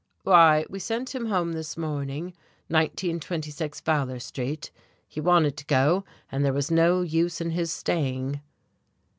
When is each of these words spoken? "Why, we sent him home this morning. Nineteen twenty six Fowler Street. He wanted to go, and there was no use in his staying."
"Why, 0.23 0.65
we 0.67 0.79
sent 0.79 1.13
him 1.13 1.27
home 1.27 1.51
this 1.53 1.77
morning. 1.77 2.33
Nineteen 2.67 3.19
twenty 3.19 3.51
six 3.51 3.79
Fowler 3.79 4.17
Street. 4.17 4.71
He 5.07 5.21
wanted 5.21 5.55
to 5.57 5.65
go, 5.65 6.05
and 6.31 6.43
there 6.43 6.53
was 6.53 6.71
no 6.71 7.03
use 7.03 7.39
in 7.39 7.51
his 7.51 7.71
staying." 7.71 8.41